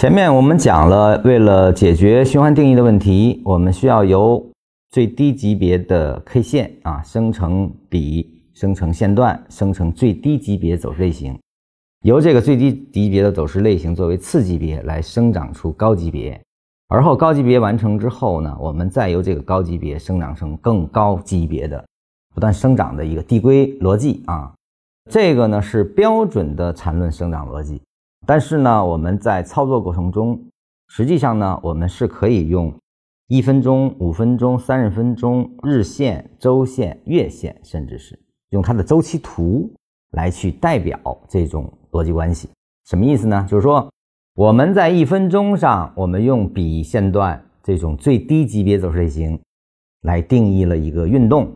[0.00, 4.42] 前面我们讲了，为了解决循环定义的问题，我们需要由
[4.88, 11.38] 最低级别的 K 线啊生成比，生成线段，生成最低级别走势类型，
[12.00, 16.40] 由这个最低级别的走势类型作为次级别来生长出高级别，
[16.88, 21.84] 而后高级别完成之后呢，我们再由这个高级别生长成更高级别的，
[22.34, 24.50] 不断生长的一个递归逻辑啊，
[25.10, 27.82] 这个呢是标准的缠论生长逻辑。
[28.30, 30.40] 但是呢，我们在操作过程中，
[30.86, 32.72] 实际上呢，我们是可以用
[33.26, 38.16] 一分钟、五分钟、三十分钟、日线、周线、月线，甚至是
[38.50, 39.68] 用它的周期图
[40.12, 40.96] 来去代表
[41.28, 42.48] 这种逻辑关系。
[42.84, 43.44] 什么意思呢？
[43.50, 43.90] 就是说，
[44.36, 49.36] 我们在一分钟上，我们用比线段这种最低级别走势类型
[50.02, 51.46] 来定义了一个运动；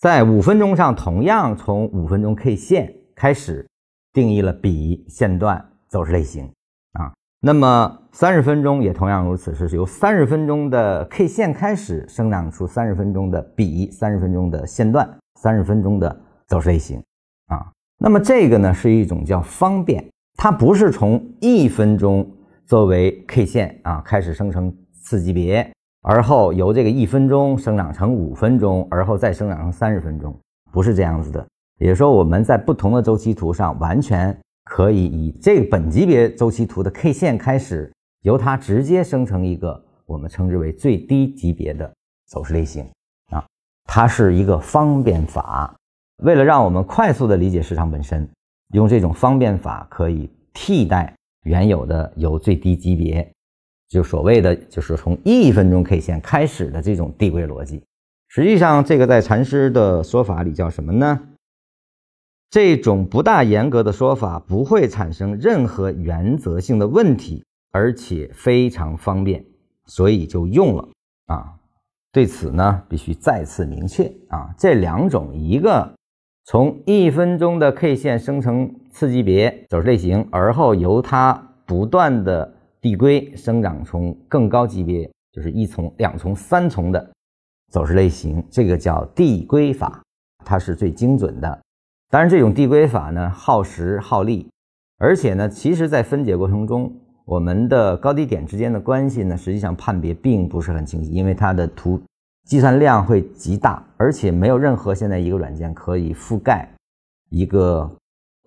[0.00, 3.64] 在五分钟上，同样从五分钟 K 线开始。
[4.12, 6.50] 定义了比线段走势类型
[6.92, 15.08] 啊，那么三十分钟也同样如此，是由三十分钟的 K 线开始生长出三十分钟的比三十分钟的线段，
[15.40, 17.02] 三十分钟的走势类型
[17.46, 17.70] 啊。
[17.98, 20.04] 那么这个呢是一种叫方便，
[20.36, 22.28] 它不是从一分钟
[22.64, 25.70] 作为 K 线啊开始生成次级别，
[26.02, 30.38] 而后由这个一分钟生长成五分钟，而后再生长成三十分钟，
[30.72, 31.46] 不是这样子的。
[31.78, 37.90] 也就是说，我们在不同的周期图上，完全可以以这个本级别周期图的 K 线开始，
[38.22, 41.90] 由它直接生成一个我们称之为最低级别的
[42.26, 42.84] 走势类型
[43.30, 43.46] 啊。
[43.84, 45.72] 它是一个方便法，
[46.24, 48.28] 为了让我们快速的理解市场本身，
[48.72, 53.32] 用这种方便法可以替代原有的由最低级别，
[53.88, 57.80] 就所谓的就是从一分钟 K 线开始的这种递归逻辑。
[58.28, 61.20] 实际上，这个在禅师的说法里叫什么呢？
[62.50, 69.44] 这种不大严格的说法不会产生任何原则性的问题，而且非常方便，
[69.84, 70.88] 所以就用了
[71.26, 71.54] 啊。
[72.12, 75.92] 对此呢，必须再次明确啊，这两种，一个
[76.44, 81.34] 从一分钟的 K 线生成次级别走势类型，而后由它
[81.66, 87.12] 不断的递归生长从更高级别，就是一重、两重、三重的
[87.70, 90.00] 走势类型，这个叫递归法，
[90.42, 91.60] 它是最精准的。
[92.08, 94.48] 当然，这种递归法呢耗时耗力，
[94.98, 96.92] 而且呢，其实，在分解过程中，
[97.24, 102.00] 我们的高低点之间的关系呢，实际上判别并不是很清晰，因为它的图
[102.44, 106.68] 计算量会极大，而且没有任何现在一个软件可以覆盖
[107.28, 107.90] 一个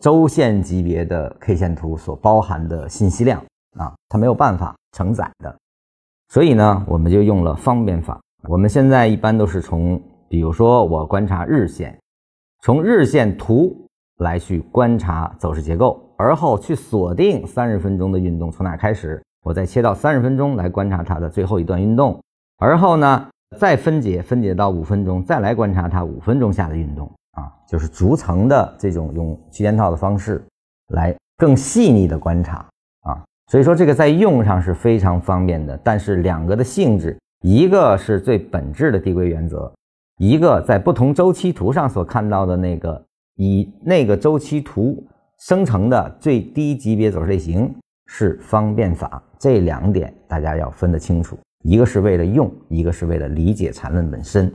[0.00, 3.42] 周线级别的 K 线图所包含的信息量
[3.76, 5.52] 啊，它没有办法承载的。
[6.28, 8.20] 所以呢，我们就用了方便法。
[8.48, 11.98] 我们现在一般都是从，比如说我观察日线。
[12.62, 13.86] 从日线图
[14.18, 22.20] 来去观察走势结构，而后去锁定三十分钟的运动从哪开始，我再切到三十分钟来观察它的最后一段运动，
[22.58, 30.44] 而后呢再分解分解到五分钟，再来观察它五分钟下的运动啊，就是逐层的这种用区间套的方式
[30.88, 32.66] 来更细腻的观察
[33.02, 39.72] 啊，所以说这个在用上是非常方便的，但是两个的性质，一个是最本质的递归原则。
[40.18, 43.00] 一个在不同周期图上所看到的那个
[43.36, 45.06] 以那个周期图
[45.38, 47.72] 生成的最低级别走势类型
[48.06, 51.38] 是方便法，这两点大家要分得清楚。
[51.62, 54.52] 一个是为了用，一个是为了理解缠论本身。